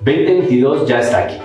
2022 0.00 0.86
ya 0.86 1.00
está 1.00 1.24
aquí. 1.24 1.38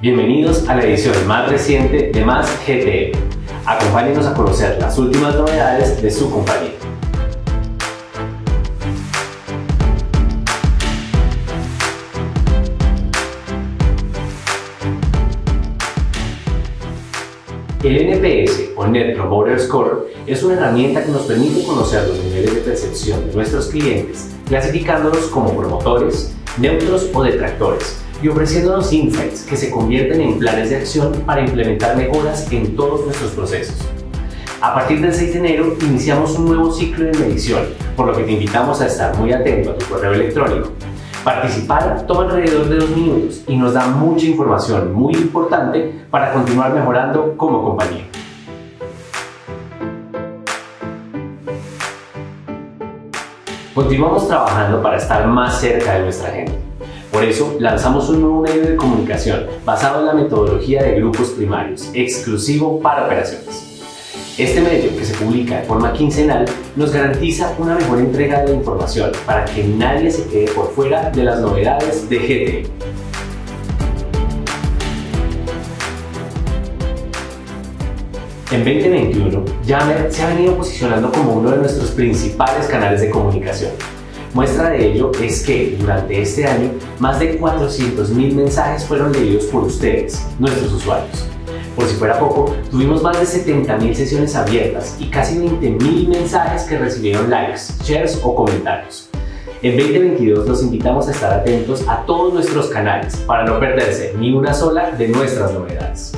Bienvenidos 0.00 0.68
a 0.68 0.76
la 0.76 0.84
edición 0.84 1.26
más 1.26 1.50
reciente 1.50 2.12
de 2.14 2.24
Más 2.24 2.48
GTM. 2.64 3.18
Acompáñenos 3.66 4.24
a 4.26 4.32
conocer 4.32 4.78
las 4.80 4.96
últimas 4.96 5.34
novedades 5.34 6.00
de 6.00 6.08
su 6.08 6.30
compañía. 6.30 6.70
El 17.82 17.96
NPS 18.08 18.70
o 18.76 18.86
Net 18.86 19.16
Promoter 19.16 19.58
Score 19.58 20.06
es 20.28 20.44
una 20.44 20.54
herramienta 20.54 21.04
que 21.04 21.10
nos 21.10 21.22
permite 21.22 21.64
conocer 21.64 22.06
los 22.06 22.22
niveles 22.22 22.54
de 22.54 22.60
percepción 22.60 23.26
de 23.26 23.34
nuestros 23.34 23.66
clientes, 23.66 24.30
clasificándolos 24.46 25.26
como 25.26 25.56
promotores, 25.56 26.35
neutros 26.58 27.10
o 27.12 27.22
detractores 27.22 28.02
y 28.22 28.28
ofreciéndonos 28.28 28.92
insights 28.92 29.42
que 29.42 29.56
se 29.56 29.70
convierten 29.70 30.20
en 30.20 30.38
planes 30.38 30.70
de 30.70 30.76
acción 30.76 31.12
para 31.26 31.42
implementar 31.42 31.96
mejoras 31.96 32.50
en 32.50 32.74
todos 32.76 33.04
nuestros 33.04 33.32
procesos. 33.32 33.76
A 34.60 34.74
partir 34.74 35.00
del 35.00 35.12
6 35.12 35.34
de 35.34 35.38
enero 35.38 35.76
iniciamos 35.82 36.38
un 36.38 36.46
nuevo 36.46 36.72
ciclo 36.72 37.04
de 37.04 37.18
medición, 37.18 37.60
por 37.94 38.06
lo 38.06 38.16
que 38.16 38.24
te 38.24 38.32
invitamos 38.32 38.80
a 38.80 38.86
estar 38.86 39.16
muy 39.16 39.32
atento 39.32 39.72
a 39.72 39.78
tu 39.78 39.84
correo 39.86 40.14
electrónico. 40.14 40.70
Participar 41.22 42.06
toma 42.06 42.22
alrededor 42.22 42.68
de 42.68 42.76
dos 42.76 42.90
minutos 42.90 43.42
y 43.46 43.56
nos 43.56 43.74
da 43.74 43.86
mucha 43.88 44.26
información 44.26 44.94
muy 44.94 45.12
importante 45.14 46.06
para 46.10 46.32
continuar 46.32 46.72
mejorando 46.72 47.36
como 47.36 47.62
compañía. 47.64 48.05
Continuamos 53.76 54.26
trabajando 54.26 54.82
para 54.82 54.96
estar 54.96 55.26
más 55.26 55.60
cerca 55.60 55.96
de 55.96 56.04
nuestra 56.04 56.30
gente. 56.30 56.52
Por 57.12 57.22
eso 57.22 57.58
lanzamos 57.60 58.08
un 58.08 58.22
nuevo 58.22 58.40
medio 58.40 58.62
de 58.62 58.74
comunicación 58.74 59.48
basado 59.66 60.00
en 60.00 60.06
la 60.06 60.14
metodología 60.14 60.82
de 60.82 60.94
grupos 60.94 61.28
primarios, 61.32 61.90
exclusivo 61.92 62.80
para 62.80 63.04
operaciones. 63.04 63.82
Este 64.38 64.62
medio, 64.62 64.96
que 64.96 65.04
se 65.04 65.12
publica 65.22 65.58
de 65.58 65.64
forma 65.64 65.92
quincenal, 65.92 66.46
nos 66.74 66.90
garantiza 66.90 67.54
una 67.58 67.74
mejor 67.74 67.98
entrega 67.98 68.44
de 68.44 68.54
información 68.54 69.12
para 69.26 69.44
que 69.44 69.62
nadie 69.62 70.10
se 70.10 70.26
quede 70.26 70.50
por 70.52 70.70
fuera 70.70 71.10
de 71.10 71.24
las 71.24 71.40
novedades 71.40 72.08
de 72.08 72.18
GT. 72.18 73.05
En 78.52 78.64
2021, 78.64 79.44
Yammer 79.64 80.06
se 80.12 80.22
ha 80.22 80.28
venido 80.28 80.56
posicionando 80.56 81.10
como 81.10 81.32
uno 81.32 81.50
de 81.50 81.56
nuestros 81.56 81.90
principales 81.90 82.68
canales 82.68 83.00
de 83.00 83.10
comunicación. 83.10 83.72
Muestra 84.34 84.70
de 84.70 84.92
ello 84.92 85.10
es 85.20 85.44
que 85.44 85.76
durante 85.80 86.22
este 86.22 86.46
año 86.46 86.70
más 87.00 87.18
de 87.18 87.40
400.000 87.40 88.34
mensajes 88.34 88.84
fueron 88.84 89.10
leídos 89.12 89.46
por 89.46 89.64
ustedes, 89.64 90.24
nuestros 90.38 90.72
usuarios. 90.72 91.26
Por 91.74 91.86
si 91.86 91.96
fuera 91.96 92.20
poco, 92.20 92.54
tuvimos 92.70 93.02
más 93.02 93.18
de 93.18 93.26
70.000 93.26 93.94
sesiones 93.94 94.36
abiertas 94.36 94.96
y 95.00 95.06
casi 95.06 95.38
20.000 95.38 96.06
mensajes 96.06 96.62
que 96.62 96.78
recibieron 96.78 97.28
likes, 97.28 97.62
shares 97.82 98.20
o 98.22 98.32
comentarios. 98.32 99.10
En 99.60 99.76
2022 99.76 100.46
los 100.46 100.62
invitamos 100.62 101.08
a 101.08 101.10
estar 101.10 101.32
atentos 101.32 101.84
a 101.88 102.06
todos 102.06 102.32
nuestros 102.32 102.68
canales 102.68 103.16
para 103.26 103.44
no 103.44 103.58
perderse 103.58 104.14
ni 104.16 104.32
una 104.32 104.54
sola 104.54 104.92
de 104.92 105.08
nuestras 105.08 105.52
novedades. 105.52 106.12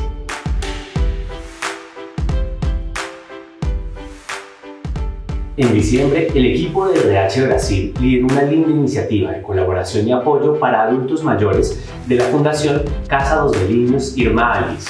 En 5.58 5.74
diciembre, 5.74 6.28
el 6.34 6.46
equipo 6.46 6.86
de 6.86 7.00
RH 7.00 7.46
Brasil 7.46 7.92
lideró 8.00 8.28
una 8.28 8.42
linda 8.42 8.70
iniciativa 8.70 9.32
de 9.32 9.42
colaboración 9.42 10.06
y 10.06 10.12
apoyo 10.12 10.58
para 10.58 10.84
adultos 10.84 11.24
mayores 11.24 11.84
de 12.06 12.14
la 12.14 12.24
Fundación 12.26 12.82
Casa 13.08 13.36
dos 13.36 13.56
Niños 13.68 14.16
Irma 14.16 14.52
Alice 14.52 14.88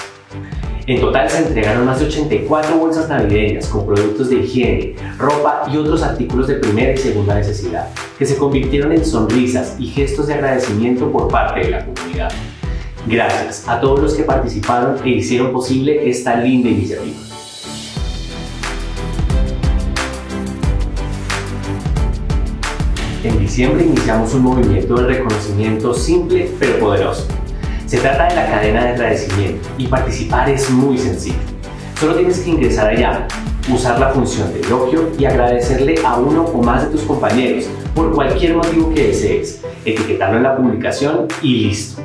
en 0.88 1.02
total 1.02 1.28
se 1.28 1.46
entregaron 1.46 1.84
más 1.84 2.00
de 2.00 2.06
84 2.06 2.78
bolsas 2.78 3.10
navideñas 3.10 3.66
con 3.66 3.84
productos 3.84 4.30
de 4.30 4.36
higiene, 4.36 4.96
ropa 5.18 5.64
y 5.70 5.76
otros 5.76 6.02
artículos 6.02 6.48
de 6.48 6.54
primera 6.54 6.94
y 6.94 6.96
segunda 6.96 7.34
necesidad, 7.34 7.90
que 8.18 8.24
se 8.24 8.38
convirtieron 8.38 8.92
en 8.92 9.04
sonrisas 9.04 9.76
y 9.78 9.88
gestos 9.88 10.28
de 10.28 10.34
agradecimiento 10.34 11.12
por 11.12 11.28
parte 11.28 11.60
de 11.60 11.70
la 11.72 11.84
comunidad. 11.84 12.32
Gracias 13.06 13.68
a 13.68 13.80
todos 13.82 14.00
los 14.00 14.14
que 14.14 14.22
participaron 14.22 14.96
e 15.04 15.10
hicieron 15.10 15.52
posible 15.52 16.08
esta 16.08 16.36
linda 16.36 16.70
iniciativa. 16.70 17.27
En 23.28 23.38
diciembre 23.38 23.84
iniciamos 23.84 24.32
un 24.32 24.40
movimiento 24.40 24.94
de 24.94 25.06
reconocimiento 25.06 25.92
simple 25.92 26.50
pero 26.58 26.78
poderoso 26.78 27.26
se 27.84 27.98
trata 27.98 28.26
de 28.26 28.34
la 28.34 28.46
cadena 28.46 28.84
de 28.84 28.88
agradecimiento 28.92 29.68
y 29.76 29.86
participar 29.86 30.48
es 30.48 30.70
muy 30.70 30.96
sencillo. 30.96 31.36
Solo 32.00 32.14
tienes 32.14 32.40
que 32.40 32.48
ingresar 32.48 32.88
allá, 32.88 33.28
usar 33.70 34.00
la 34.00 34.08
función 34.08 34.50
de 34.54 34.60
elogio 34.60 35.10
y 35.18 35.26
agradecerle 35.26 35.96
a 36.06 36.16
uno 36.16 36.44
o 36.44 36.62
más 36.62 36.84
de 36.84 36.90
tus 36.90 37.02
compañeros 37.02 37.66
por 37.94 38.14
cualquier 38.14 38.56
motivo 38.56 38.94
que 38.94 39.08
desees, 39.08 39.62
etiquetarlo 39.84 40.38
en 40.38 40.44
la 40.44 40.56
publicación 40.56 41.28
y 41.42 41.66
listo. 41.66 42.00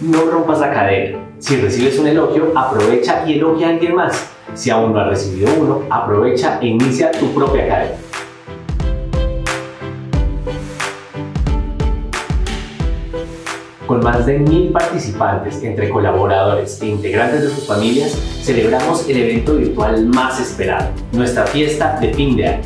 No 0.00 0.26
rompas 0.26 0.60
la 0.60 0.72
cadena. 0.72 1.18
Si 1.40 1.56
recibes 1.56 1.98
un 1.98 2.06
elogio, 2.06 2.52
aprovecha 2.54 3.24
y 3.26 3.34
elogia 3.34 3.66
a 3.66 3.70
alguien 3.70 3.96
más. 3.96 4.30
Si 4.54 4.70
aún 4.70 4.92
no 4.92 5.00
has 5.00 5.08
recibido 5.08 5.50
uno, 5.60 5.82
aprovecha 5.90 6.60
e 6.60 6.68
inicia 6.68 7.10
tu 7.10 7.34
propia 7.34 7.66
cadena. 7.66 8.07
Con 13.88 14.04
más 14.04 14.26
de 14.26 14.38
mil 14.38 14.68
participantes 14.68 15.62
entre 15.62 15.88
colaboradores 15.88 16.78
e 16.82 16.88
integrantes 16.88 17.40
de 17.40 17.48
sus 17.48 17.64
familias, 17.64 18.12
celebramos 18.42 19.08
el 19.08 19.16
evento 19.16 19.54
virtual 19.54 20.04
más 20.04 20.38
esperado, 20.38 20.90
nuestra 21.12 21.46
fiesta 21.46 21.98
de 21.98 22.12
fin 22.12 22.36
de 22.36 22.48
año. 22.48 22.62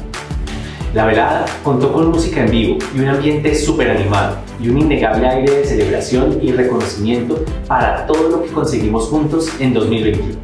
La 0.95 1.07
velada 1.07 1.45
contó 1.63 1.93
con 1.93 2.11
música 2.11 2.45
en 2.45 2.51
vivo 2.51 2.79
y 2.93 2.99
un 2.99 3.07
ambiente 3.07 3.55
súper 3.55 3.93
animado 3.93 4.39
y 4.61 4.69
un 4.69 4.79
innegable 4.79 5.29
aire 5.29 5.59
de 5.59 5.65
celebración 5.65 6.41
y 6.43 6.51
reconocimiento 6.51 7.45
para 7.69 8.05
todo 8.05 8.29
lo 8.29 8.43
que 8.43 8.51
conseguimos 8.51 9.05
juntos 9.05 9.49
en 9.61 9.75
2021. 9.75 10.35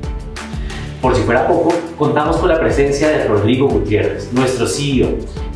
Por 1.03 1.17
si 1.17 1.23
fuera 1.23 1.49
poco, 1.49 1.75
contamos 1.99 2.37
con 2.37 2.51
la 2.51 2.61
presencia 2.61 3.09
de 3.09 3.25
Rodrigo 3.25 3.67
Gutiérrez, 3.67 4.33
nuestro 4.33 4.69
CEO, 4.69 5.09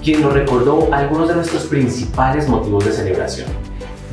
quien 0.03 0.21
nos 0.21 0.33
recordó 0.33 0.89
algunos 0.91 1.29
de 1.29 1.37
nuestros 1.37 1.67
principales 1.67 2.49
motivos 2.49 2.85
de 2.87 2.91
celebración 2.91 3.72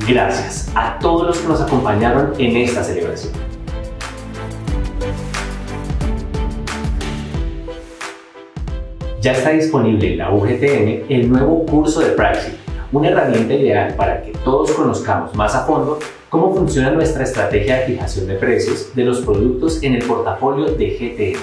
Gracias 0.10 0.72
a 0.74 0.98
todos 0.98 1.28
los 1.28 1.38
que 1.38 1.48
nos 1.48 1.62
acompañaron 1.62 2.34
en 2.40 2.58
esta 2.58 2.84
celebración. 2.84 3.32
Ya 9.22 9.34
está 9.34 9.52
disponible 9.52 10.14
en 10.14 10.18
la 10.18 10.34
UGTN 10.34 11.06
el 11.10 11.30
nuevo 11.30 11.64
curso 11.64 12.00
de 12.00 12.14
Pricing, 12.14 12.56
una 12.92 13.10
herramienta 13.10 13.54
ideal 13.54 13.94
para 13.94 14.24
que 14.24 14.32
todos 14.44 14.72
conozcamos 14.72 15.36
más 15.36 15.54
a 15.54 15.68
fondo 15.68 16.00
cómo 16.28 16.56
funciona 16.56 16.90
nuestra 16.90 17.24
estrategia 17.24 17.82
de 17.82 17.86
fijación 17.86 18.26
de 18.26 18.34
precios 18.34 18.96
de 18.96 19.06
los 19.06 19.20
productos 19.20 19.84
en 19.84 19.94
el 19.94 20.04
portafolio 20.04 20.72
de 20.74 20.90
GTN, 20.90 21.40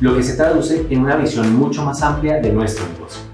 lo 0.00 0.16
que 0.16 0.22
se 0.22 0.38
traduce 0.38 0.86
en 0.88 1.00
una 1.00 1.16
visión 1.16 1.54
mucho 1.54 1.84
más 1.84 2.02
amplia 2.02 2.40
de 2.40 2.50
nuestro 2.50 2.86
negocio. 2.94 3.25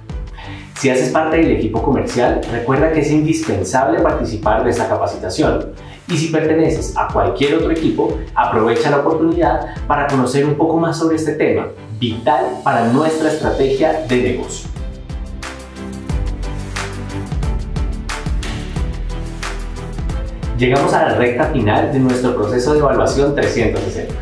Si 0.83 0.91
haces 0.91 1.11
parte 1.11 1.37
del 1.37 1.53
equipo 1.53 1.81
comercial, 1.81 2.41
recuerda 2.51 2.91
que 2.91 3.03
es 3.03 3.11
indispensable 3.13 4.01
participar 4.01 4.65
de 4.65 4.71
esta 4.71 4.89
capacitación. 4.89 5.75
Y 6.09 6.17
si 6.17 6.27
perteneces 6.27 6.95
a 6.97 7.07
cualquier 7.07 7.55
otro 7.55 7.71
equipo, 7.71 8.19
aprovecha 8.35 8.91
la 8.91 8.97
oportunidad 8.97 9.77
para 9.87 10.09
conocer 10.09 10.45
un 10.45 10.57
poco 10.57 10.79
más 10.79 10.99
sobre 10.99 11.15
este 11.15 11.35
tema, 11.35 11.69
vital 12.01 12.47
para 12.65 12.87
nuestra 12.87 13.31
estrategia 13.31 14.05
de 14.09 14.23
negocio. 14.23 14.69
Llegamos 20.59 20.93
a 20.95 21.11
la 21.11 21.15
recta 21.15 21.45
final 21.53 21.93
de 21.93 22.01
nuestro 22.01 22.35
proceso 22.35 22.73
de 22.73 22.81
evaluación 22.81 23.37
360, 23.37 24.15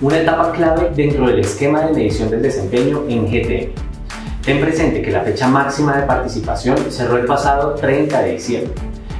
una 0.00 0.16
etapa 0.16 0.50
clave 0.52 0.92
dentro 0.96 1.26
del 1.26 1.40
esquema 1.40 1.82
de 1.82 1.92
medición 1.92 2.30
del 2.30 2.40
desempeño 2.40 3.04
en 3.06 3.26
GTM. 3.26 3.85
Ten 4.46 4.60
presente 4.60 5.02
que 5.02 5.10
la 5.10 5.20
fecha 5.22 5.48
máxima 5.48 5.96
de 5.96 6.06
participación 6.06 6.76
cerró 6.88 7.16
el 7.16 7.26
pasado 7.26 7.74
30 7.74 8.22
de 8.22 8.34
diciembre. 8.34 8.70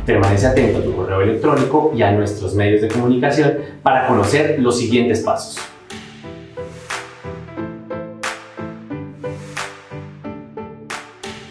Permanece 0.07 0.47
atento 0.47 0.79
a 0.79 0.83
tu 0.83 0.95
correo 0.95 1.21
electrónico 1.21 1.91
y 1.97 2.03
a 2.03 2.13
nuestros 2.13 2.55
medios 2.55 2.81
de 2.81 2.87
comunicación 2.87 3.55
para 3.83 4.07
conocer 4.07 4.61
los 4.61 4.79
siguientes 4.79 5.23
pasos. 5.23 5.59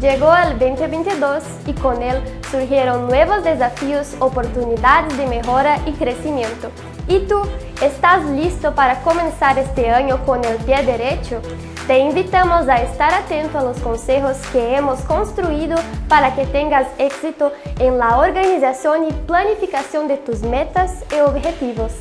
Llegó 0.00 0.32
el 0.34 0.58
2022 0.58 1.42
y 1.66 1.72
con 1.74 2.02
él 2.02 2.22
surgieron 2.50 3.08
nuevos 3.08 3.44
desafíos, 3.44 4.14
oportunidades 4.18 5.18
de 5.18 5.26
mejora 5.26 5.80
y 5.84 5.92
crecimiento. 5.92 6.70
¿Y 7.08 7.20
tú 7.26 7.42
estás 7.82 8.24
listo 8.30 8.74
para 8.74 9.02
comenzar 9.02 9.58
este 9.58 9.90
año 9.90 10.24
con 10.24 10.42
el 10.46 10.56
pie 10.58 10.82
derecho? 10.82 11.42
Te 11.86 12.00
invitamos 12.00 12.66
a 12.66 12.82
estar 12.82 13.14
atento 13.14 13.60
a 13.60 13.62
los 13.62 13.78
consejos 13.78 14.36
que 14.52 14.74
hemos 14.74 14.98
construido 15.02 15.76
para 16.08 16.34
que 16.34 16.44
tengas 16.44 16.88
éxito 16.98 17.52
en 17.78 17.96
la 17.98 18.18
organización 18.18 19.06
y 19.06 19.12
planificación 19.12 20.08
de 20.08 20.16
tus 20.16 20.40
metas 20.40 21.04
y 21.16 21.20
objetivos. 21.20 21.92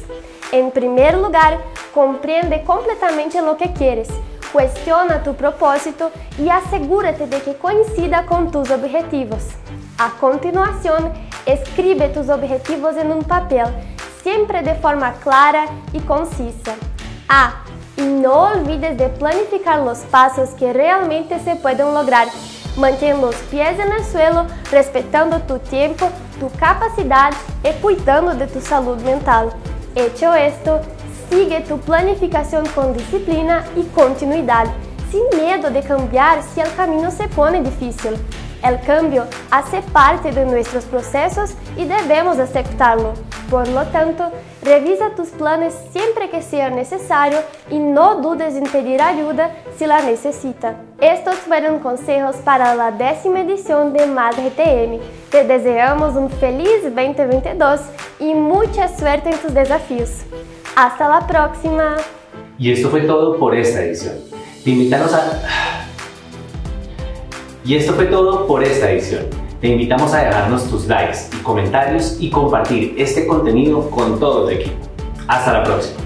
En 0.51 0.71
primer 0.71 1.15
lugar, 1.15 1.59
comprende 1.93 2.63
completamente 2.63 3.39
lo 3.43 3.57
que 3.57 3.73
quieres, 3.73 4.07
cuestiona 4.51 5.21
tu 5.21 5.35
propósito 5.35 6.09
y 6.39 6.49
asegúrate 6.49 7.27
de 7.27 7.39
que 7.43 7.53
coincida 7.53 8.25
con 8.25 8.49
tus 8.49 8.71
objetivos. 8.71 9.49
A 9.99 10.09
continuación, 10.19 11.13
escribe 11.45 12.09
tus 12.09 12.29
objetivos 12.29 12.97
en 12.97 13.11
un 13.11 13.23
papel, 13.23 13.67
siempre 14.23 14.63
de 14.63 14.73
forma 14.73 15.13
clara 15.21 15.67
y 15.93 15.99
concisa. 15.99 16.73
Ah, 17.29 17.64
y 17.97 18.01
no 18.01 18.51
olvides 18.51 18.97
de 18.97 19.09
planificar 19.09 19.79
los 19.79 19.99
pasos 19.99 20.49
que 20.51 20.73
realmente 20.73 21.39
se 21.39 21.55
pueden 21.55 21.93
lograr. 21.93 22.27
Mantén 22.77 23.21
los 23.21 23.35
pies 23.49 23.79
en 23.79 23.91
el 23.91 24.03
suelo, 24.03 24.45
respetando 24.71 25.39
tu 25.41 25.59
tiempo, 25.59 26.09
tu 26.39 26.49
capacidad 26.59 27.31
y 27.63 27.71
cuidando 27.81 28.33
de 28.33 28.47
tu 28.47 28.59
salud 28.59 28.97
mental. 29.01 29.49
Hecho 29.95 30.33
esto, 30.33 30.81
sigue 31.29 31.61
tu 31.61 31.77
planificación 31.79 32.65
con 32.75 32.93
disciplina 32.93 33.63
y 33.77 33.83
continuidad, 33.95 34.65
sin 35.09 35.23
miedo 35.39 35.69
de 35.69 35.81
cambiar 35.81 36.41
si 36.43 36.59
el 36.59 36.73
camino 36.75 37.09
se 37.11 37.27
pone 37.29 37.61
difícil. 37.61 38.17
El 38.61 38.81
cambio 38.81 39.25
hace 39.51 39.81
parte 39.93 40.31
de 40.31 40.45
nuestros 40.45 40.83
procesos 40.85 41.51
y 41.77 41.85
debemos 41.85 42.39
aceptarlo. 42.39 43.13
Por 43.49 43.67
lo 43.67 43.83
tanto, 43.85 44.31
revisa 44.63 45.11
tus 45.15 45.29
planes 45.29 45.73
siempre 45.91 46.29
que 46.29 46.41
sea 46.41 46.69
necesario 46.69 47.37
y 47.69 47.77
no 47.77 48.21
dudes 48.21 48.55
en 48.55 48.63
pedir 48.63 49.01
ayuda 49.01 49.51
si 49.77 49.85
la 49.85 50.01
necesita. 50.01 50.75
Estos 50.99 51.35
fueron 51.35 51.79
consejos 51.79 52.37
para 52.37 52.73
la 52.73 52.91
décima 52.91 53.41
edición 53.41 53.93
de 53.93 54.07
Más 54.07 54.35
GTM. 54.35 54.99
Te 55.29 55.43
deseamos 55.43 56.15
un 56.15 56.29
feliz 56.29 56.83
2022 56.83 57.81
y 58.19 58.33
mucha 58.33 58.87
suerte 58.87 59.29
en 59.29 59.37
tus 59.37 59.53
desafíos. 59.53 60.09
Hasta 60.75 61.07
la 61.07 61.27
próxima. 61.27 61.97
Y 62.57 62.71
esto 62.71 62.89
fue 62.89 63.01
todo 63.01 63.37
por 63.37 63.55
esta 63.55 63.83
edición. 63.83 64.15
Te 64.63 64.71
invitamos 64.71 65.13
a... 65.13 65.85
Y 67.63 67.75
esto 67.75 67.93
fue 67.93 68.05
todo 68.05 68.47
por 68.47 68.63
esta 68.63 68.91
edición. 68.91 69.44
Te 69.61 69.67
invitamos 69.69 70.13
a 70.13 70.25
dejarnos 70.25 70.69
tus 70.69 70.87
likes 70.87 71.29
y 71.33 71.41
comentarios 71.41 72.17
y 72.19 72.29
compartir 72.29 72.95
este 72.97 73.25
contenido 73.25 73.89
con 73.89 74.19
todo 74.19 74.45
tu 74.45 74.49
equipo. 74.49 74.75
Hasta 75.27 75.53
la 75.53 75.63
próxima. 75.63 76.04